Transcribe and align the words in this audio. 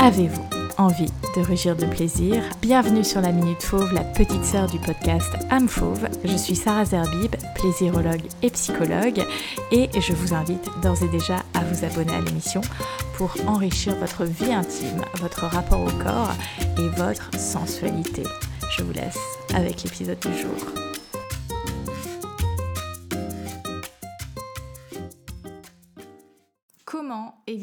Avez-vous 0.00 0.44
envie 0.78 1.10
de 1.34 1.40
rugir 1.42 1.74
de 1.74 1.84
plaisir? 1.84 2.40
Bienvenue 2.62 3.02
sur 3.02 3.20
la 3.20 3.32
Minute 3.32 3.62
Fauve, 3.62 3.92
la 3.92 4.04
petite 4.04 4.44
sœur 4.44 4.68
du 4.68 4.78
podcast 4.78 5.28
Âme 5.50 5.68
Fauve. 5.68 6.08
Je 6.24 6.36
suis 6.36 6.54
Sarah 6.54 6.84
Zerbib, 6.84 7.34
plaisirologue 7.56 8.22
et 8.42 8.50
psychologue, 8.50 9.24
et 9.72 9.88
je 10.00 10.12
vous 10.12 10.34
invite 10.34 10.70
d'ores 10.82 11.02
et 11.02 11.08
déjà 11.08 11.42
à 11.52 11.64
vous 11.64 11.84
abonner 11.84 12.14
à 12.14 12.20
l'émission 12.20 12.60
pour 13.16 13.34
enrichir 13.48 13.96
votre 13.96 14.24
vie 14.24 14.52
intime, 14.52 15.02
votre 15.16 15.46
rapport 15.46 15.80
au 15.80 16.02
corps 16.02 16.32
et 16.78 16.88
votre 16.96 17.28
sensualité. 17.36 18.22
Je 18.76 18.84
vous 18.84 18.92
laisse 18.92 19.18
avec 19.52 19.82
l'épisode 19.82 20.20
du 20.20 20.38
jour. 20.38 20.87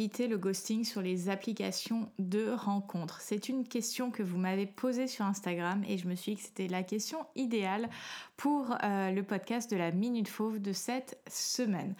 Éviter 0.05 0.27
le 0.27 0.37
ghosting 0.37 0.83
sur 0.83 1.01
les 1.01 1.29
applications 1.29 2.11
de 2.19 2.51
rencontres 2.51 3.21
C'est 3.21 3.49
une 3.49 3.67
question 3.67 4.11
que 4.11 4.21
vous 4.21 4.37
m'avez 4.37 4.67
posée 4.67 5.07
sur 5.07 5.25
Instagram 5.25 5.83
et 5.87 5.97
je 5.97 6.07
me 6.07 6.13
suis 6.13 6.35
dit 6.35 6.37
que 6.37 6.47
c'était 6.47 6.67
la 6.67 6.83
question 6.83 7.25
idéale 7.33 7.89
pour 8.37 8.77
euh, 8.83 9.09
le 9.09 9.23
podcast 9.23 9.71
de 9.71 9.77
la 9.77 9.91
Minute 9.91 10.27
Fauve 10.27 10.59
de 10.59 10.73
cette 10.73 11.19
semaine. 11.27 11.95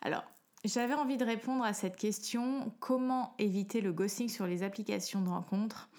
Alors, 0.00 0.24
j'avais 0.64 0.94
envie 0.94 1.18
de 1.18 1.24
répondre 1.26 1.62
à 1.62 1.74
cette 1.74 1.96
question 1.96 2.72
comment 2.80 3.34
éviter 3.38 3.82
le 3.82 3.92
ghosting 3.92 4.30
sur 4.30 4.46
les 4.46 4.62
applications 4.62 5.20
de 5.20 5.28
rencontres? 5.28 5.90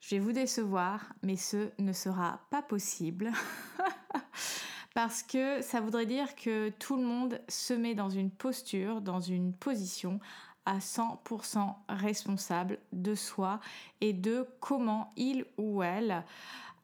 Je 0.00 0.14
vais 0.14 0.20
vous 0.22 0.32
décevoir, 0.32 1.12
mais 1.22 1.36
ce 1.36 1.68
ne 1.78 1.92
sera 1.92 2.40
pas 2.48 2.62
possible. 2.62 3.30
parce 4.94 5.22
que 5.22 5.60
ça 5.60 5.82
voudrait 5.82 6.06
dire 6.06 6.34
que 6.34 6.70
tout 6.70 6.96
le 6.96 7.04
monde 7.04 7.42
se 7.48 7.74
met 7.74 7.94
dans 7.94 8.08
une 8.08 8.30
posture, 8.30 9.02
dans 9.02 9.20
une 9.20 9.52
position 9.52 10.18
à 10.66 10.78
100% 10.78 11.74
responsable 11.88 12.78
de 12.92 13.14
soi 13.14 13.60
et 14.00 14.12
de 14.12 14.46
comment 14.60 15.12
il 15.16 15.44
ou 15.58 15.82
elle 15.82 16.24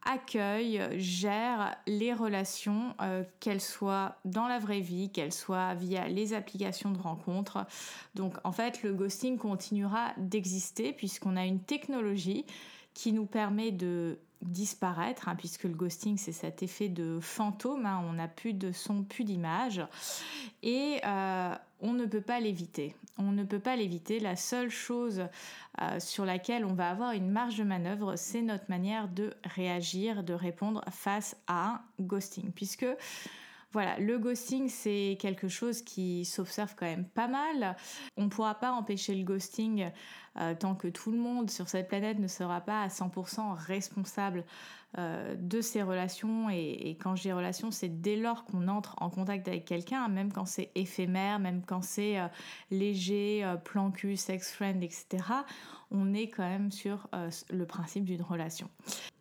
accueille, 0.04 0.80
gère 0.98 1.76
les 1.86 2.14
relations, 2.14 2.94
euh, 3.02 3.22
qu'elles 3.38 3.60
soient 3.60 4.16
dans 4.24 4.48
la 4.48 4.58
vraie 4.58 4.80
vie, 4.80 5.10
qu'elles 5.10 5.32
soient 5.32 5.74
via 5.74 6.08
les 6.08 6.32
applications 6.32 6.90
de 6.90 6.98
rencontres. 6.98 7.66
Donc 8.14 8.36
en 8.44 8.52
fait, 8.52 8.82
le 8.82 8.94
ghosting 8.94 9.36
continuera 9.36 10.12
d'exister 10.16 10.92
puisqu'on 10.92 11.36
a 11.36 11.44
une 11.44 11.60
technologie 11.60 12.46
qui 12.94 13.12
nous 13.12 13.26
permet 13.26 13.72
de 13.72 14.18
disparaître, 14.42 15.28
hein, 15.28 15.36
puisque 15.36 15.64
le 15.64 15.74
ghosting 15.74 16.16
c'est 16.16 16.32
cet 16.32 16.62
effet 16.62 16.88
de 16.88 17.18
fantôme, 17.20 17.84
hein, 17.84 18.02
on 18.08 18.14
n'a 18.14 18.28
plus 18.28 18.54
de 18.54 18.72
son, 18.72 19.02
plus 19.02 19.24
d'image, 19.24 19.82
et 20.62 20.98
euh, 21.04 21.54
on 21.80 21.92
ne 21.92 22.06
peut 22.06 22.20
pas 22.20 22.40
l'éviter. 22.40 22.94
On 23.18 23.32
ne 23.32 23.44
peut 23.44 23.58
pas 23.58 23.76
l'éviter. 23.76 24.20
La 24.20 24.36
seule 24.36 24.70
chose 24.70 25.24
euh, 25.80 26.00
sur 26.00 26.24
laquelle 26.24 26.64
on 26.64 26.74
va 26.74 26.90
avoir 26.90 27.12
une 27.12 27.30
marge 27.30 27.58
de 27.58 27.64
manœuvre, 27.64 28.16
c'est 28.16 28.42
notre 28.42 28.64
manière 28.68 29.08
de 29.08 29.34
réagir, 29.44 30.22
de 30.24 30.34
répondre 30.34 30.84
face 30.90 31.36
à 31.46 31.68
un 31.68 31.80
ghosting, 32.00 32.52
puisque 32.52 32.86
voilà, 33.72 33.98
le 34.00 34.18
ghosting, 34.18 34.68
c'est 34.68 35.16
quelque 35.20 35.46
chose 35.46 35.82
qui 35.82 36.24
s'observe 36.24 36.74
quand 36.76 36.86
même 36.86 37.04
pas 37.04 37.28
mal. 37.28 37.76
On 38.16 38.24
ne 38.24 38.28
pourra 38.28 38.56
pas 38.56 38.72
empêcher 38.72 39.14
le 39.14 39.22
ghosting 39.22 39.90
euh, 40.38 40.54
tant 40.54 40.74
que 40.74 40.86
tout 40.86 41.10
le 41.10 41.18
monde 41.18 41.50
sur 41.50 41.68
cette 41.68 41.88
planète 41.88 42.18
ne 42.18 42.28
sera 42.28 42.60
pas 42.60 42.82
à 42.82 42.88
100% 42.88 43.52
responsable 43.54 44.44
euh, 44.98 45.34
de 45.36 45.60
ses 45.60 45.82
relations. 45.82 46.48
Et, 46.50 46.96
quand 47.02 47.16
je 47.16 47.22
dis 47.22 47.32
relations, 47.32 47.70
c'est 47.70 48.00
dès 48.00 48.16
lors 48.16 48.44
qu'on 48.44 48.68
entre 48.68 48.94
en 49.00 49.10
contact 49.10 49.48
avec 49.48 49.64
quelqu'un, 49.64 50.06
même 50.08 50.32
quand 50.32 50.46
c'est 50.46 50.70
éphémère, 50.76 51.40
même 51.40 51.62
quand 51.66 51.82
c'est 51.82 52.20
euh, 52.20 52.28
léger, 52.70 53.44
plan 53.64 53.90
cul, 53.90 54.16
sex 54.16 54.52
friend, 54.52 54.82
etc 54.82 55.18
on 55.90 56.14
est 56.14 56.28
quand 56.28 56.44
même 56.44 56.70
sur 56.70 57.08
le 57.50 57.66
principe 57.66 58.04
d'une 58.04 58.22
relation. 58.22 58.70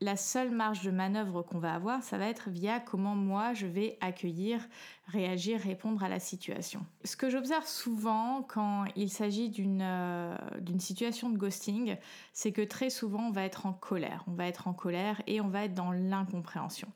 La 0.02 0.16
seule 0.16 0.52
marge 0.52 0.84
de 0.84 0.92
manœuvre 0.92 1.42
qu'on 1.42 1.58
va 1.58 1.74
avoir, 1.74 2.04
ça 2.04 2.18
va 2.18 2.28
être 2.28 2.50
via 2.50 2.80
comment 2.80 3.16
moi 3.16 3.54
je 3.54 3.66
vais 3.66 3.98
accueillir, 4.02 4.62
réagir, 5.08 5.60
répondre 5.60 6.04
à 6.04 6.10
la 6.10 6.20
situation. 6.20 6.86
Ce 7.04 7.16
que 7.16 7.30
j'observe 7.30 7.66
souvent 7.66 8.44
quand 8.44 8.86
il 8.96 9.10
s'agit 9.10 9.50
d'une 9.50 10.80
situation 10.80 10.99
de 11.00 11.38
ghosting, 11.38 11.98
c'est 12.34 12.52
que 12.52 12.62
très 12.62 12.90
souvent 12.90 13.28
on 13.28 13.32
va 13.32 13.44
être 13.44 13.66
en 13.66 13.74
colère. 13.74 14.24
On 14.28 14.34
va 14.34 14.48
être 14.48 14.68
en 14.68 14.74
colère 14.74 15.22
et 15.28 15.42
on 15.42 15.48
va 15.48 15.66
être 15.66 15.74
dans 15.74 15.92
l'incompréhension. 15.92 16.92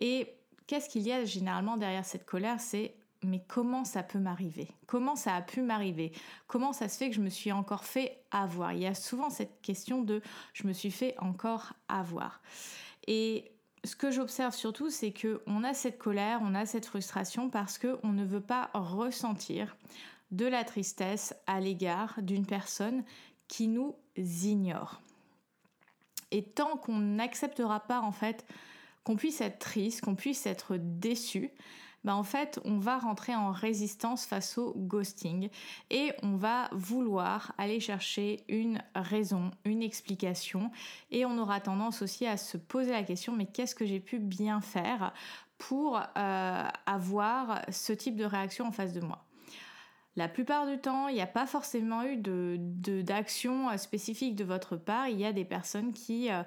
Et 0.00 0.34
qu'est-ce 0.66 0.88
qu'il 0.88 1.02
y 1.02 1.12
a 1.12 1.24
généralement 1.24 1.76
derrière 1.76 2.04
cette 2.04 2.26
colère? 2.26 2.60
C'est 2.60 2.94
mais 3.24 3.42
comment 3.48 3.84
ça 3.84 4.04
peut 4.04 4.20
m'arriver? 4.20 4.68
Comment 4.86 5.16
ça 5.16 5.34
a 5.34 5.42
pu 5.42 5.60
m'arriver? 5.60 6.12
Comment 6.46 6.72
ça 6.72 6.88
se 6.88 6.96
fait 6.96 7.10
que 7.10 7.16
je 7.16 7.20
me 7.20 7.30
suis 7.30 7.50
encore 7.50 7.84
fait 7.84 8.22
avoir? 8.30 8.72
Il 8.74 8.80
y 8.80 8.86
a 8.86 8.94
souvent 8.94 9.28
cette 9.30 9.60
question 9.60 10.02
de 10.02 10.22
je 10.52 10.66
me 10.66 10.72
suis 10.72 10.92
fait 10.92 11.16
encore 11.18 11.72
avoir. 11.88 12.40
Et 13.08 13.50
ce 13.84 13.96
que 13.96 14.10
j'observe 14.10 14.54
surtout, 14.54 14.90
c'est 14.90 15.12
que 15.12 15.42
on 15.46 15.64
a 15.64 15.74
cette 15.74 15.98
colère, 15.98 16.40
on 16.42 16.54
a 16.54 16.66
cette 16.66 16.86
frustration 16.86 17.50
parce 17.50 17.78
que 17.78 17.98
on 18.04 18.12
ne 18.12 18.24
veut 18.24 18.40
pas 18.40 18.70
ressentir 18.74 19.76
de 20.30 20.46
la 20.46 20.64
tristesse 20.64 21.34
à 21.46 21.60
l'égard 21.60 22.18
d'une 22.22 22.46
personne 22.46 23.02
qui 23.48 23.68
nous 23.68 23.96
ignore. 24.16 25.00
Et 26.30 26.42
tant 26.42 26.76
qu'on 26.76 26.98
n'acceptera 26.98 27.80
pas 27.80 28.00
en 28.00 28.12
fait 28.12 28.46
qu'on 29.04 29.16
puisse 29.16 29.40
être 29.40 29.58
triste, 29.58 30.02
qu'on 30.02 30.14
puisse 30.14 30.46
être 30.46 30.76
déçu, 30.76 31.50
bah, 32.04 32.14
en 32.14 32.22
fait, 32.22 32.60
on 32.64 32.78
va 32.78 32.98
rentrer 32.98 33.34
en 33.34 33.50
résistance 33.50 34.24
face 34.24 34.56
au 34.56 34.72
ghosting 34.76 35.50
et 35.90 36.12
on 36.22 36.36
va 36.36 36.68
vouloir 36.72 37.52
aller 37.58 37.80
chercher 37.80 38.44
une 38.48 38.82
raison, 38.94 39.50
une 39.64 39.82
explication 39.82 40.70
et 41.10 41.24
on 41.24 41.38
aura 41.38 41.60
tendance 41.60 42.02
aussi 42.02 42.26
à 42.26 42.36
se 42.36 42.56
poser 42.56 42.92
la 42.92 43.02
question 43.02 43.34
mais 43.34 43.46
qu'est-ce 43.46 43.74
que 43.74 43.84
j'ai 43.84 44.00
pu 44.00 44.18
bien 44.20 44.60
faire 44.60 45.12
pour 45.58 46.00
euh, 46.16 46.68
avoir 46.86 47.62
ce 47.70 47.92
type 47.92 48.16
de 48.16 48.24
réaction 48.24 48.66
en 48.66 48.72
face 48.72 48.92
de 48.92 49.00
moi? 49.00 49.27
La 50.18 50.28
plupart 50.28 50.66
du 50.66 50.78
temps, 50.78 51.08
il 51.08 51.14
n'y 51.14 51.22
a 51.22 51.26
pas 51.26 51.46
forcément 51.46 52.02
eu 52.02 52.16
d'action 52.16 53.72
de, 53.72 53.76
spécifique 53.78 54.36
de 54.36 54.44
votre 54.44 54.76
part. 54.76 55.08
Il 55.08 55.18
y 55.18 55.24
a 55.24 55.32
des 55.32 55.44
personnes 55.44 55.92
qui 55.92 56.30
euh, 56.30 56.42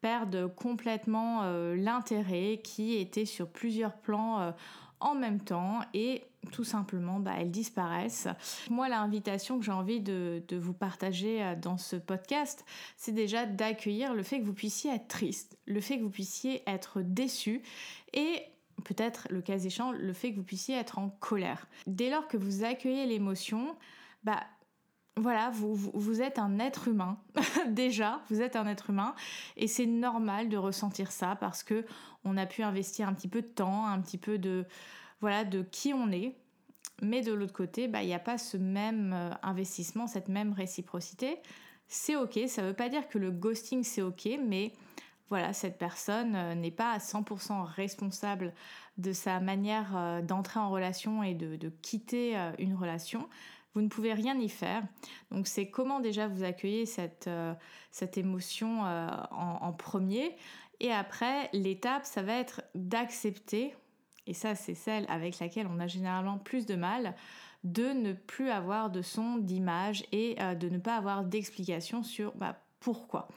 perdent 0.00 0.46
complètement 0.54 1.42
euh, 1.42 1.76
l'intérêt, 1.76 2.60
qui 2.62 2.96
étaient 2.96 3.26
sur 3.26 3.48
plusieurs 3.48 3.94
plans 3.94 4.54
en 5.00 5.14
même 5.14 5.40
temps 5.40 5.80
et 5.94 6.24
tout 6.52 6.64
simplement 6.64 7.18
bah, 7.18 7.32
elles 7.38 7.50
disparaissent. 7.50 8.28
Moi 8.70 8.88
l'invitation 8.88 9.58
que 9.58 9.64
j'ai 9.64 9.72
envie 9.72 10.00
de, 10.00 10.42
vous 10.52 10.72
partager 10.72 11.42
euh, 11.42 11.54
dans 11.54 11.76
ce 11.76 11.96
podcast, 11.96 12.64
c'est 12.96 13.12
déjà 13.12 13.46
d'accueillir 13.46 14.14
le 14.14 14.22
fait 14.22 14.40
que 14.40 14.44
vous 14.44 14.54
puissiez 14.54 14.94
être 14.94 15.08
triste, 15.08 15.58
le 15.66 15.80
fait 15.80 15.98
que 15.98 16.02
vous 16.02 16.10
puissiez 16.10 16.62
être 16.66 17.02
déçu 17.02 17.62
et 18.12 18.42
peut-être 18.84 19.26
le 19.30 19.40
cas 19.40 19.58
échéant 19.58 19.92
le 19.92 20.12
fait 20.12 20.32
que 20.32 20.36
vous 20.36 20.44
puissiez 20.44 20.76
être 20.76 20.98
en 20.98 21.08
colère. 21.08 21.66
Dès 21.86 22.10
lors 22.10 22.28
que 22.28 22.36
vous 22.36 22.64
accueillez 22.64 23.06
l'émotion, 23.06 23.76
bah 24.24 24.40
voilà, 25.18 25.50
vous, 25.50 25.74
vous, 25.74 26.20
êtes 26.20 26.38
un 26.38 26.58
être 26.58 26.88
humain. 26.88 27.18
Déjà, 27.68 28.20
vous 28.28 28.42
êtes 28.42 28.54
un 28.54 28.66
être 28.66 28.90
humain. 28.90 29.14
Et 29.56 29.66
c'est 29.66 29.86
normal 29.86 30.50
de 30.50 30.58
ressentir 30.58 31.10
ça 31.10 31.36
parce 31.36 31.62
que 31.62 31.86
on 32.24 32.36
a 32.36 32.44
pu 32.44 32.62
investir 32.62 33.08
un 33.08 33.14
petit 33.14 33.28
peu 33.28 33.40
de 33.40 33.46
temps, 33.46 33.86
un 33.86 34.00
petit 34.00 34.18
peu 34.18 34.36
de, 34.36 34.66
voilà, 35.20 35.44
de 35.44 35.62
qui 35.62 35.94
on 35.94 36.10
est. 36.12 36.36
Mais 37.02 37.22
de 37.22 37.32
l'autre 37.32 37.52
côté, 37.52 37.88
bah, 37.88 38.02
il 38.02 38.06
n'y 38.06 38.14
a 38.14 38.18
pas 38.18 38.38
ce 38.38 38.56
même 38.56 39.12
euh, 39.14 39.30
investissement, 39.42 40.06
cette 40.06 40.28
même 40.28 40.52
réciprocité. 40.52 41.38
C'est 41.88 42.16
ok, 42.16 42.38
ça 42.48 42.62
ne 42.62 42.68
veut 42.68 42.74
pas 42.74 42.88
dire 42.88 43.08
que 43.08 43.18
le 43.18 43.30
ghosting 43.30 43.84
c'est 43.84 44.02
ok, 44.02 44.28
mais 44.44 44.72
voilà, 45.28 45.52
cette 45.52 45.78
personne 45.78 46.34
euh, 46.34 46.54
n'est 46.54 46.70
pas 46.70 46.92
à 46.92 46.98
100% 46.98 47.62
responsable 47.64 48.54
de 48.98 49.12
sa 49.12 49.40
manière 49.40 49.96
euh, 49.96 50.22
d'entrer 50.22 50.60
en 50.60 50.70
relation 50.70 51.22
et 51.22 51.34
de, 51.34 51.68
quitter 51.82 52.36
une 52.58 52.74
relation. 52.74 53.28
Vous 53.76 53.82
ne 53.82 53.88
pouvez 53.88 54.14
rien 54.14 54.40
y 54.40 54.48
faire. 54.48 54.82
Donc 55.30 55.46
c'est 55.46 55.68
comment 55.68 56.00
déjà 56.00 56.28
vous 56.28 56.44
accueillez 56.44 56.86
cette, 56.86 57.26
euh, 57.26 57.52
cette 57.90 58.16
émotion 58.16 58.86
euh, 58.86 59.06
en, 59.30 59.70
premier. 59.74 60.34
Et 60.80 60.90
après, 60.90 61.50
l'étape, 61.52 62.06
ça 62.06 62.22
va 62.22 62.38
être 62.38 62.62
d'accepter, 62.74 63.74
et 64.26 64.32
ça 64.32 64.54
c'est 64.54 64.74
celle 64.74 65.04
avec 65.10 65.38
laquelle 65.40 65.66
on 65.70 65.78
a 65.78 65.88
généralement 65.88 66.38
plus 66.38 66.64
de 66.64 66.74
mal, 66.74 67.14
de 67.64 67.92
ne 67.92 68.14
plus 68.14 68.48
avoir 68.48 68.88
de 68.88 69.02
son, 69.02 69.36
d'image 69.36 70.06
et 70.10 70.36
euh, 70.40 70.54
de 70.54 70.70
ne 70.70 70.78
pas 70.78 70.96
avoir 70.96 71.22
d'explication 71.22 72.02
sur 72.02 72.34
bah, 72.34 72.58
pourquoi. 72.80 73.28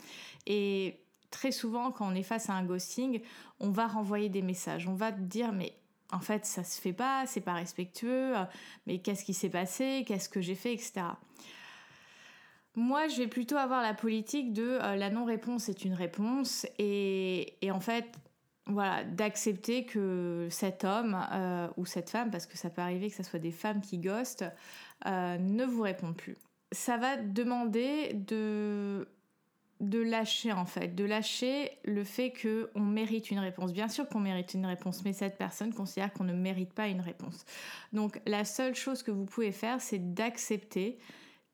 Et 0.48 1.02
très 1.32 1.52
souvent, 1.52 1.92
quand 1.92 2.12
on 2.12 2.16
est 2.16 2.24
face 2.24 2.50
à 2.50 2.54
un 2.54 2.64
ghosting, 2.64 3.22
on 3.60 3.70
va 3.70 3.88
renvoyer 3.88 4.30
des 4.30 4.42
messages. 4.42 4.88
On 4.88 4.96
va 4.96 5.12
dire, 5.12 5.52
mais 5.52 5.74
en 6.12 6.20
fait, 6.20 6.46
ça 6.46 6.64
se 6.64 6.82
fait 6.82 6.94
pas, 6.94 7.26
c'est 7.28 7.42
pas 7.42 7.54
respectueux, 7.54 8.38
euh, 8.38 8.44
mais 8.88 9.00
qu'est-ce 9.00 9.24
qui 9.24 9.34
s'est 9.34 9.50
passé, 9.50 10.04
qu'est-ce 10.08 10.30
que 10.30 10.42
j'ai 10.42 10.56
fait, 10.56 10.74
etc. 10.74 11.02
Moi, 12.76 13.08
je 13.08 13.18
vais 13.18 13.28
plutôt 13.28 13.58
avoir 13.58 13.82
la 13.82 13.94
politique 13.94 14.54
de 14.54 14.80
euh, 14.82 14.96
la 14.96 15.10
non-réponse 15.10 15.70
est 15.70 15.86
une 15.86 15.94
réponse 15.94 16.66
et, 16.80 17.58
en 17.72 17.80
fait, 17.80 18.06
voilà, 18.66 19.04
d'accepter 19.04 19.86
que 19.86 20.48
cet 20.50 20.84
homme 20.84 21.20
euh, 21.32 21.68
ou 21.78 21.86
cette 21.86 22.10
femme, 22.10 22.32
parce 22.32 22.46
que 22.46 22.58
ça 22.58 22.70
peut 22.70 22.82
arriver 22.82 23.10
que 23.10 23.16
ce 23.16 23.24
soit 23.24 23.40
des 23.40 23.52
femmes 23.52 23.82
qui 23.82 23.98
ghostent, 23.98 24.46
ne 25.06 25.66
vous 25.66 25.82
répondent 25.82 26.18
plus. 26.18 26.38
Ça 26.72 26.98
va 26.98 27.18
demander 27.18 28.14
de 28.14 29.08
de 29.80 30.00
lâcher 30.00 30.52
en 30.52 30.66
fait, 30.66 30.96
de 30.96 31.06
lâcher 31.06 31.72
le 31.86 32.04
fait 32.04 32.32
que 32.32 32.70
on 32.76 32.82
mérite 32.82 33.32
une 33.32 33.40
réponse. 33.40 33.72
Bien 33.72 33.88
sûr 33.88 34.08
qu'on 34.08 34.20
mérite 34.20 34.54
une 34.54 34.66
réponse, 34.66 35.04
mais 35.06 35.14
cette 35.14 35.38
personne 35.38 35.74
considère 35.74 36.12
qu'on 36.12 36.26
ne 36.26 36.34
mérite 36.34 36.74
pas 36.74 36.88
une 36.88 37.02
réponse. 37.02 37.46
Donc 37.94 38.20
la 38.26 38.44
seule 38.44 38.76
chose 38.76 39.04
que 39.04 39.12
vous 39.12 39.26
pouvez 39.26 39.52
faire, 39.52 39.80
c'est 39.80 40.14
d'accepter 40.14 41.00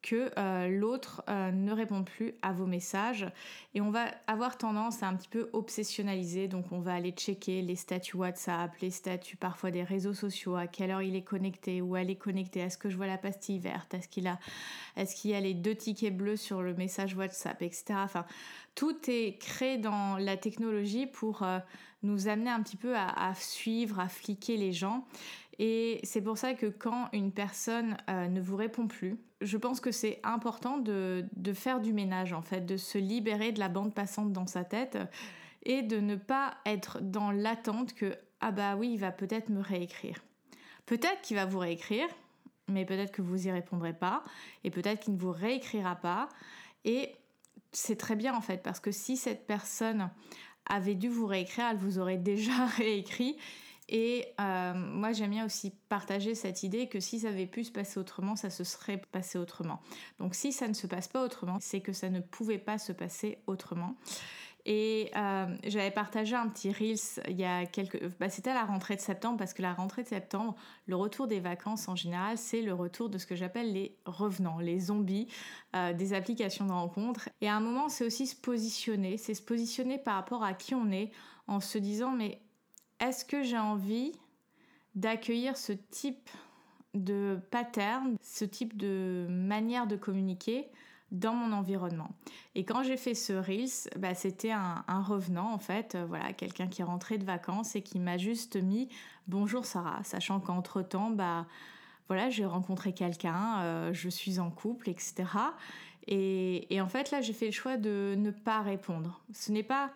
que 0.06 0.30
euh, 0.38 0.68
l'autre 0.68 1.24
euh, 1.30 1.52
ne 1.52 1.72
répond 1.72 2.04
plus 2.04 2.36
à 2.44 2.54
vos 2.54 2.68
messages. 2.68 3.26
Et 3.74 3.82
on 3.82 3.90
va 3.90 4.06
avoir 4.28 4.56
tendance 4.58 5.02
à 5.02 5.08
un 5.08 5.16
petit 5.16 5.28
peu 5.28 5.50
obsessionnaliser. 5.52 6.48
Donc 6.48 6.72
on 6.72 6.80
va 6.80 6.94
aller 6.94 7.10
checker 7.10 7.64
les 7.64 7.76
statuts 7.76 8.18
WhatsApp, 8.18 8.72
les 8.82 8.92
statuts 8.92 9.36
parfois 9.36 9.72
des 9.72 9.84
réseaux 9.84 10.14
sociaux, 10.14 10.56
à 10.56 10.68
quelle 10.68 10.92
heure 10.92 11.02
il 11.02 11.16
est 11.16 11.24
connecté, 11.24 11.82
où 11.82 11.96
elle 11.96 12.12
est 12.12 12.18
connectée, 12.18 12.60
est-ce 12.60 12.78
que 12.78 12.90
je 12.90 12.98
vois 12.98 13.08
la 13.08 13.18
pastille 13.18 13.58
verte, 13.58 13.96
est-ce 13.96 14.08
qu'il 14.08 14.28
a 14.28 14.38
est-ce 14.96 15.16
qu'il 15.16 15.32
y 15.32 15.34
a 15.34 15.42
les 15.42 15.56
deux 15.56 15.76
tickets 15.76 16.16
bleus 16.16 16.38
sur 16.38 16.62
le 16.62 16.76
message 16.76 17.16
WhatsApp, 17.16 17.62
etc. 17.64 17.96
Enfin, 17.96 18.26
tout 18.76 18.96
est 19.08 19.38
créé 19.40 19.78
dans 19.78 20.18
la 20.18 20.38
technologie 20.38 21.08
pour 21.08 21.42
euh, 21.42 21.60
nous 22.04 22.28
amener 22.28 22.52
un 22.52 22.62
petit 22.62 22.78
peu 22.78 22.96
à 22.96 23.34
suivre, 23.34 24.00
à 24.00 24.08
fliquer 24.08 24.58
les 24.58 24.72
gens 24.72 25.06
et 25.58 26.00
c'est 26.04 26.22
pour 26.22 26.38
ça 26.38 26.54
que 26.54 26.66
quand 26.66 27.10
une 27.14 27.32
personne 27.32 27.96
euh, 28.10 28.28
ne 28.28 28.42
vous 28.42 28.58
répond 28.58 28.88
plus, 28.88 29.18
je 29.42 29.58
pense 29.58 29.80
que 29.80 29.92
c'est 29.92 30.20
important 30.24 30.78
de, 30.78 31.26
faire 31.54 31.80
du 31.80 31.94
ménage 31.94 32.34
en 32.34 32.42
fait, 32.42 32.62
de 32.62 32.78
se 32.78 32.98
libérer 32.98 33.52
de 33.52 33.60
la 33.60 33.70
bande 33.70 33.94
passante 33.94 34.34
dans 34.34 34.48
sa 34.48 34.64
tête 34.64 34.98
et 35.64 35.82
de 35.82 36.00
ne 36.00 36.16
pas 36.16 36.56
être 36.66 37.00
dans 37.02 37.32
l'attente 37.32 37.94
que 37.94 38.18
ah 38.42 38.52
bah 38.52 38.76
oui, 38.76 38.92
il 38.94 39.00
va 39.00 39.12
peut-être 39.12 39.50
me 39.50 39.62
réécrire. 39.62 40.24
Peut-être 40.86 41.22
qu'il 41.22 41.38
va 41.38 41.46
vous 41.46 41.60
réécrire, 41.60 42.08
mais 42.68 42.86
peut-être 42.86 43.12
que 43.12 43.22
vous 43.22 43.48
y 43.48 43.52
répondrez 43.52 43.94
pas 43.94 44.24
et 44.64 44.72
peut-être 44.72 45.00
qu'il 45.00 45.14
ne 45.14 45.20
vous 45.20 45.32
réécrira 45.32 45.96
pas 45.96 46.28
et 46.84 47.16
c'est 47.72 47.98
très 47.98 48.16
bien 48.16 48.36
en 48.36 48.42
fait 48.42 48.62
parce 48.62 48.80
que 48.80 48.92
si 48.92 49.16
cette 49.16 49.48
personne 49.48 50.10
avait 50.68 50.96
dû 50.96 51.08
vous 51.08 51.28
réécrire, 51.28 51.68
elle 51.72 51.78
vous 51.78 52.00
aurait 52.00 52.18
déjà 52.18 52.66
réécrit 52.78 53.38
et 53.88 54.28
euh, 54.40 54.74
moi, 54.74 55.12
j'aime 55.12 55.32
bien 55.32 55.46
aussi 55.46 55.72
partager 55.90 56.34
cette 56.34 56.64
idée 56.64 56.88
que 56.88 57.00
si 57.00 57.20
ça 57.20 57.30
avait 57.30 57.46
pu 57.46 57.64
se 57.64 57.72
passer 57.72 58.00
autrement, 58.00 58.36
ça 58.36 58.50
se 58.50 58.64
serait 58.64 58.98
passé 58.98 59.38
autrement. 59.38 59.80
Donc 60.20 60.34
si 60.34 60.52
ça 60.52 60.68
ne 60.68 60.74
se 60.74 60.88
passe 60.88 61.08
pas 61.08 61.24
autrement, 61.24 61.58
c'est 61.62 61.82
que 61.82 61.94
ça 61.94 62.10
ne 62.10 62.20
pouvait 62.20 62.58
pas 62.58 62.78
se 62.78 62.92
passer 62.92 63.38
autrement. 63.46 63.96
Et 64.68 65.12
euh, 65.16 65.56
j'avais 65.64 65.92
partagé 65.92 66.36
un 66.36 66.50
petit 66.50 66.72
Reels 66.72 67.24
il 67.30 67.40
y 67.40 67.46
a 67.46 67.68
quelques... 67.68 68.04
Bah, 68.18 68.30
c'était 68.30 68.50
à 68.50 68.56
la 68.56 68.66
rentrée 68.66 68.96
de 68.96 69.02
septembre, 69.02 69.38
parce 69.38 69.54
que 69.54 69.62
la 69.62 69.76
rentrée 69.76 70.02
de 70.02 70.08
septembre, 70.08 70.56
le 70.88 70.96
retour 70.96 71.28
des 71.28 71.40
vacances 71.40 71.88
en 71.88 71.96
général, 71.96 72.40
c'est 72.40 72.64
le 72.64 72.74
retour 72.74 73.10
de 73.10 73.20
ce 73.20 73.28
que 73.28 73.36
j'appelle 73.36 73.72
les 73.72 74.00
revenants, 74.08 74.58
les 74.58 74.80
zombies 74.80 75.28
euh, 75.76 75.94
des 75.94 76.14
applications 76.14 76.66
de 76.66 76.72
rencontres. 76.72 77.30
Et 77.42 77.48
à 77.48 77.56
un 77.56 77.60
moment, 77.60 77.90
c'est 77.90 78.08
aussi 78.08 78.26
se 78.26 78.36
positionner, 78.36 79.18
c'est 79.18 79.36
se 79.36 79.44
positionner 79.44 80.00
par 80.00 80.16
rapport 80.16 80.44
à 80.44 80.56
qui 80.56 80.74
on 80.74 80.92
est, 80.92 81.12
en 81.48 81.60
se 81.60 81.78
disant, 81.78 82.10
mais 82.10 82.42
est-ce 83.00 83.26
que 83.26 83.44
j'ai 83.44 83.58
envie 83.58 84.14
d'accueillir 84.96 85.58
ce 85.58 85.74
type 85.74 86.30
de 86.94 87.38
pattern, 87.52 88.16
ce 88.22 88.46
type 88.46 88.78
de 88.78 89.28
manière 89.30 89.88
de 89.88 89.96
communiquer 89.96 90.68
dans 91.12 91.34
mon 91.34 91.54
environnement? 91.54 92.10
Et 92.56 92.64
quand 92.64 92.84
j'ai 92.84 92.98
fait 92.98 93.14
ce 93.14 93.34
Reels, 93.34 93.90
bah, 93.98 94.16
c'était 94.16 94.52
un, 94.52 94.84
revenant 95.02 95.52
en 95.52 95.60
fait, 95.60 95.96
euh, 95.96 96.06
voilà, 96.06 96.34
quelqu'un 96.34 96.68
qui 96.68 96.82
est 96.82 96.86
rentré 96.86 97.18
de 97.18 97.26
vacances 97.26 97.76
et 97.76 97.82
qui 97.82 98.00
m'a 98.00 98.18
juste 98.18 98.56
mis 98.56 98.90
bonjour 99.28 99.66
Sarah, 99.66 100.04
sachant 100.04 100.40
qu'entre 100.40 100.82
temps, 100.82 101.10
bah 101.10 101.46
voilà, 102.08 102.30
j'ai 102.30 102.46
rencontré 102.46 102.94
quelqu'un, 102.94 103.60
euh, 103.62 103.94
je 103.94 104.10
suis 104.10 104.40
en 104.40 104.52
couple, 104.52 104.90
etc. 104.90 105.26
et 106.08 106.80
en 106.80 106.88
fait 106.88 107.12
là, 107.12 107.22
j'ai 107.22 107.34
fait 107.34 107.48
le 107.48 107.52
choix 107.52 107.78
de 107.78 108.14
ne 108.16 108.30
pas 108.32 108.62
répondre. 108.62 109.24
Ce 109.34 109.52
n'est 109.52 109.64
pas 109.64 109.92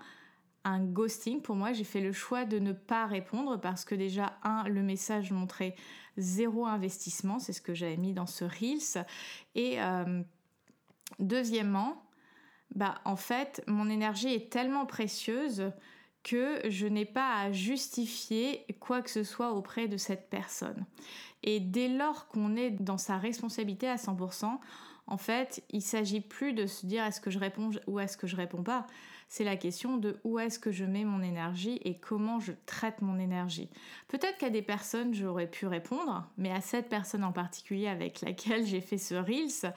un 0.64 0.84
ghosting, 0.84 1.42
pour 1.42 1.56
moi, 1.56 1.74
j'ai 1.74 1.84
fait 1.84 2.02
le 2.02 2.12
choix 2.12 2.46
de 2.46 2.60
ne 2.60 2.74
pas 2.74 3.06
répondre 3.06 3.60
parce 3.60 3.86
que 3.86 3.96
déjà, 3.96 4.38
un, 4.44 4.64
le 4.68 4.84
message 4.84 5.32
montrait 5.32 5.76
zéro 6.18 6.66
investissement, 6.66 7.40
c'est 7.40 7.54
ce 7.54 7.62
que 7.62 7.74
j'avais 7.74 7.98
mis 7.98 8.14
dans 8.14 8.26
ce 8.26 8.44
Reels. 8.44 9.06
Et 9.56 9.82
euh, 9.82 10.22
deuxièmement, 11.20 12.04
bah, 12.76 12.96
en 13.06 13.16
fait, 13.16 13.64
mon 13.68 13.90
énergie 13.90 14.34
est 14.34 14.52
tellement 14.52 14.86
précieuse 14.86 15.72
que 16.24 16.60
je 16.70 16.86
n'ai 16.86 17.06
pas 17.06 17.36
à 17.38 17.52
justifier 17.52 18.66
quoi 18.80 19.02
que 19.02 19.10
ce 19.10 19.24
soit 19.24 19.54
auprès 19.54 19.88
de 19.88 19.98
cette 19.98 20.30
personne. 20.30 20.86
Et 21.44 21.60
dès 21.60 21.88
lors 21.88 22.28
qu'on 22.28 22.56
est 22.58 22.72
dans 22.72 22.98
sa 22.98 23.18
responsabilité 23.18 23.88
à 23.88 23.96
100%, 23.96 24.60
en 25.08 25.18
fait, 25.18 25.64
il 25.72 25.82
s'agit 25.82 26.22
plus 26.22 26.54
de 26.54 26.68
se 26.68 26.86
dire 26.86 27.04
est-ce 27.04 27.22
que 27.22 27.32
je 27.32 27.40
réponds 27.40 27.72
ou 27.88 28.00
est-ce 28.00 28.18
que 28.18 28.28
je 28.28 28.36
réponds 28.36 28.64
pas? 28.64 28.86
C'est 29.30 29.44
la 29.44 29.56
question 29.56 29.98
de 29.98 30.20
où 30.24 30.40
est-ce 30.40 30.58
que 30.58 30.72
je 30.72 30.84
mets 30.84 31.06
mon 31.06 31.22
énergie 31.22 31.80
et 31.86 31.96
comment 31.96 32.40
je 32.40 32.52
traite 32.66 33.02
mon 33.02 33.20
énergie. 33.20 33.70
Peut-être 34.08 34.40
qu'à 34.40 34.50
des 34.50 34.64
personnes, 34.64 35.14
j'aurais 35.14 35.48
pu 35.48 35.68
répondre, 35.68 36.28
mais 36.38 36.52
à 36.52 36.62
cette 36.62 36.90
personne 36.90 37.24
en 37.24 37.32
particulier 37.32 37.88
avec 37.88 38.22
laquelle 38.22 38.66
j'ai 38.66 38.82
fait 38.82 38.98
ce 38.98 39.14
Reels, 39.14 39.74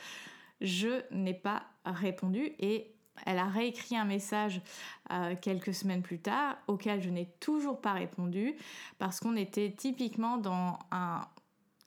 je 0.63 1.03
n'ai 1.15 1.35
pas 1.35 1.65
répondu 1.85 2.53
et 2.59 2.95
elle 3.27 3.39
a 3.39 3.47
réécrit 3.47 3.97
un 3.97 4.07
message 4.07 4.63
euh, 5.11 5.35
quelques 5.41 5.75
semaines 5.75 6.03
plus 6.03 6.19
tard 6.19 6.57
auquel 6.67 7.03
je 7.03 7.11
n'ai 7.11 7.27
toujours 7.41 7.79
pas 7.79 7.93
répondu 7.93 8.57
parce 8.99 9.21
qu'on 9.21 9.37
était 9.37 9.71
typiquement 9.71 10.39
dans 10.39 10.79
un 10.91 11.21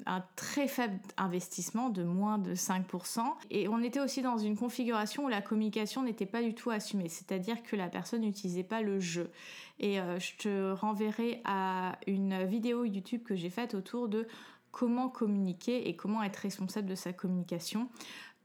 un 0.06 0.24
très 0.36 0.68
faible 0.68 1.00
investissement 1.18 1.90
de 1.90 2.04
moins 2.04 2.38
de 2.38 2.54
5%. 2.54 3.22
Et 3.50 3.68
on 3.68 3.82
était 3.82 4.00
aussi 4.00 4.22
dans 4.22 4.38
une 4.38 4.58
configuration 4.58 5.26
où 5.26 5.30
la 5.30 5.42
communication 5.42 6.04
n'était 6.04 6.26
pas 6.26 6.42
du 6.42 6.54
tout 6.54 6.70
assumée, 6.70 7.10
c'est-à-dire 7.10 7.64
que 7.64 7.76
la 7.76 7.88
personne 7.88 8.22
n'utilisait 8.22 8.64
pas 8.64 8.82
le 8.82 9.00
jeu. 9.00 9.32
Et 9.80 10.00
euh, 10.00 10.20
je 10.20 10.36
te 10.38 10.72
renverrai 10.74 11.42
à 11.46 11.98
une 12.08 12.44
vidéo 12.46 12.84
YouTube 12.84 13.24
que 13.24 13.36
j'ai 13.36 13.50
faite 13.50 13.74
autour 13.74 14.10
de 14.10 14.28
comment 14.72 15.08
communiquer 15.08 15.88
et 15.88 15.96
comment 15.96 16.22
être 16.22 16.38
responsable 16.38 16.88
de 16.88 16.96
sa 16.96 17.14
communication. 17.14 17.90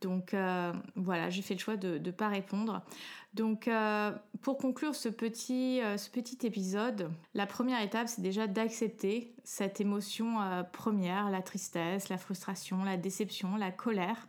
Donc 0.00 0.32
euh, 0.34 0.72
voilà, 0.96 1.30
j'ai 1.30 1.42
fait 1.42 1.54
le 1.54 1.60
choix 1.60 1.76
de 1.76 1.98
ne 1.98 2.10
pas 2.10 2.28
répondre. 2.28 2.82
Donc 3.34 3.68
euh, 3.68 4.10
pour 4.42 4.58
conclure 4.58 4.94
ce 4.94 5.08
petit, 5.08 5.80
euh, 5.82 5.96
ce 5.96 6.10
petit 6.10 6.44
épisode, 6.46 7.10
la 7.34 7.46
première 7.46 7.80
étape 7.82 8.08
c'est 8.08 8.22
déjà 8.22 8.46
d'accepter 8.46 9.34
cette 9.44 9.80
émotion 9.80 10.36
première, 10.72 11.30
la 11.30 11.42
tristesse, 11.42 12.08
la 12.08 12.18
frustration, 12.18 12.84
la 12.84 12.96
déception, 12.96 13.56
la 13.56 13.70
colère, 13.70 14.28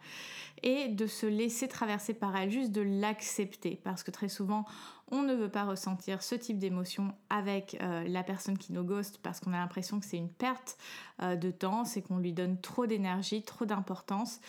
et 0.64 0.88
de 0.88 1.08
se 1.08 1.26
laisser 1.26 1.68
traverser 1.68 2.14
par 2.14 2.36
elle, 2.36 2.50
juste 2.50 2.72
de 2.72 2.82
l'accepter, 2.82 3.80
parce 3.84 4.04
que 4.04 4.12
très 4.12 4.30
souvent 4.30 4.66
on 5.12 5.24
ne 5.24 5.36
veut 5.36 5.50
pas 5.50 5.66
ressentir 5.66 6.24
ce 6.24 6.36
type 6.36 6.58
d'émotion 6.58 7.14
avec 7.30 7.78
la 7.82 8.24
personne 8.24 8.58
qui 8.58 8.72
nous 8.72 8.84
ghost 8.84 9.20
parce 9.22 9.42
qu'on 9.42 9.52
a 9.52 9.58
l'impression 9.58 10.00
que 10.00 10.06
c'est 10.06 10.18
une 10.18 10.32
perte 10.32 10.78
de 11.22 11.52
temps, 11.52 11.84
c'est 11.84 12.02
qu'on 12.02 12.18
lui 12.18 12.34
donne 12.34 12.60
trop 12.60 12.88
d'énergie, 12.88 13.44
trop 13.44 13.66
d'importance 13.66 14.40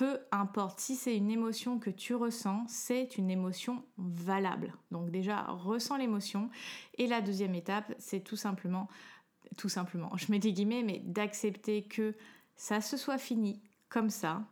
peu 0.00 0.18
importe 0.32 0.80
si 0.80 0.96
c'est 0.96 1.14
une 1.14 1.30
émotion 1.30 1.78
que 1.78 1.90
tu 1.90 2.14
ressens, 2.14 2.64
c'est 2.68 3.18
une 3.18 3.30
émotion 3.30 3.84
valable. 3.98 4.72
Donc 4.90 5.10
déjà, 5.10 5.42
ressens 5.42 5.98
l'émotion. 5.98 6.48
Et 6.96 7.06
la 7.06 7.20
deuxième 7.20 7.54
étape, 7.54 7.94
c'est 7.98 8.20
tout 8.20 8.34
simplement, 8.34 8.88
tout 9.58 9.68
simplement, 9.68 10.10
je 10.16 10.32
mets 10.32 10.38
des 10.38 10.54
guillemets, 10.54 10.82
mais 10.82 11.00
d'accepter 11.00 11.82
que 11.82 12.14
ça 12.56 12.80
se 12.80 12.96
soit 12.96 13.18
fini 13.18 13.60
comme 13.90 14.08
ça. 14.08 14.42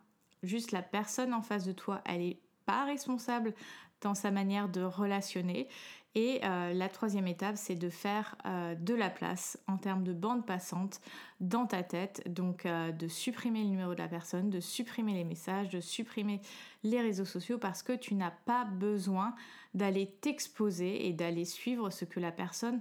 Juste 0.43 0.71
la 0.71 0.83
personne 0.83 1.33
en 1.33 1.41
face 1.41 1.65
de 1.65 1.73
toi, 1.73 2.03
elle 2.05 2.21
n'est 2.21 2.41
pas 2.67 2.85
responsable 2.85 3.55
dans 4.01 4.15
sa 4.15 4.31
manière 4.31 4.69
de 4.69 4.83
relationner 4.83 5.69
et 6.15 6.41
euh, 6.43 6.73
la 6.73 6.89
troisième 6.89 7.29
étape, 7.29 7.57
c'est 7.57 7.77
de 7.77 7.91
faire 7.91 8.35
euh, 8.45 8.75
de 8.75 8.95
la 8.95 9.09
place 9.09 9.57
en 9.69 9.77
termes 9.77 10.03
de 10.03 10.13
bande 10.13 10.45
passante 10.45 11.01
dans 11.39 11.67
ta 11.67 11.85
tête. 11.85 12.23
Donc 12.27 12.67
euh, 12.67 12.91
de 12.91 13.07
supprimer 13.09 13.63
le 13.63 13.69
numéro 13.69 13.95
de 13.95 14.01
la 14.01 14.09
personne, 14.09 14.51
de 14.51 14.59
supprimer 14.59 15.15
les 15.15 15.23
messages, 15.23 15.69
de 15.69 15.81
supprimer 15.81 16.41
les 16.83 17.01
réseaux 17.01 17.25
sociaux 17.25 17.59
parce 17.59 17.85
que 17.85 17.93
tu 17.93 18.15
n'as 18.15 18.33
pas 18.33 18.65
besoin 18.65 19.35
d'aller 19.75 20.07
t'exposer 20.21 21.07
et 21.07 21.13
d'aller 21.13 21.45
suivre 21.45 21.91
ce 21.91 22.05
que 22.05 22.21
la 22.21 22.33
personne 22.33 22.81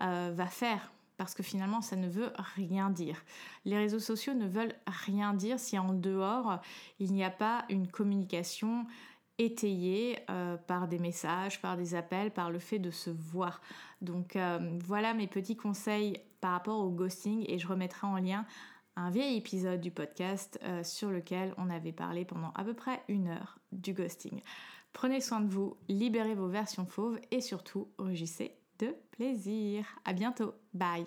va 0.00 0.46
faire. 0.46 0.90
Parce 1.18 1.34
que 1.34 1.42
finalement, 1.42 1.82
ça 1.82 1.94
ne 1.94 2.08
veut 2.08 2.32
rien 2.56 2.88
dire. 2.88 3.22
Les 3.66 3.76
réseaux 3.76 4.00
sociaux 4.00 4.32
ne 4.32 4.48
veulent 4.48 4.74
rien 4.86 5.34
dire 5.34 5.60
si 5.60 5.78
en 5.78 5.92
dehors, 5.92 6.60
il 6.98 7.12
n'y 7.12 7.22
a 7.22 7.30
pas 7.30 7.66
une 7.68 7.86
communication 7.86 8.86
étayé 9.44 10.18
euh, 10.30 10.56
par 10.56 10.88
des 10.88 10.98
messages, 10.98 11.60
par 11.60 11.76
des 11.76 11.94
appels, 11.94 12.30
par 12.30 12.50
le 12.50 12.58
fait 12.58 12.78
de 12.78 12.90
se 12.90 13.10
voir. 13.10 13.60
Donc 14.00 14.36
euh, 14.36 14.78
voilà 14.84 15.14
mes 15.14 15.26
petits 15.26 15.56
conseils 15.56 16.20
par 16.40 16.52
rapport 16.52 16.80
au 16.80 16.90
ghosting 16.90 17.44
et 17.48 17.58
je 17.58 17.66
remettrai 17.66 18.06
en 18.06 18.16
lien 18.16 18.44
un 18.96 19.10
vieil 19.10 19.36
épisode 19.36 19.80
du 19.80 19.90
podcast 19.90 20.58
euh, 20.64 20.82
sur 20.82 21.10
lequel 21.10 21.54
on 21.56 21.70
avait 21.70 21.92
parlé 21.92 22.24
pendant 22.24 22.52
à 22.54 22.64
peu 22.64 22.74
près 22.74 23.02
une 23.08 23.28
heure 23.28 23.58
du 23.72 23.94
ghosting. 23.94 24.40
Prenez 24.92 25.20
soin 25.20 25.40
de 25.40 25.48
vous, 25.48 25.76
libérez 25.88 26.34
vos 26.34 26.48
versions 26.48 26.84
fauves 26.84 27.18
et 27.30 27.40
surtout 27.40 27.88
rugissez 27.98 28.54
de 28.78 28.94
plaisir. 29.12 29.86
À 30.04 30.12
bientôt. 30.12 30.52
Bye. 30.74 31.06